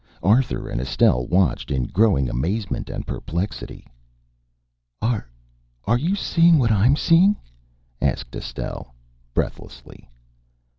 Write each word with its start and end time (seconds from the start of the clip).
Arthur 0.23 0.67
and 0.67 0.81
Estelle 0.81 1.27
watched 1.27 1.69
in 1.69 1.83
growing 1.83 2.27
amazement 2.27 2.89
and 2.89 3.05
perplexity. 3.05 3.85
"Are 4.99 5.29
are 5.85 5.99
you 5.99 6.15
seeing 6.15 6.57
what 6.57 6.71
I 6.71 6.87
am 6.87 6.95
seeing?" 6.95 7.35
asked 8.01 8.35
Estelle 8.35 8.95
breathlessly. 9.35 10.09